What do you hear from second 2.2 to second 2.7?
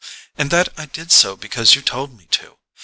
to.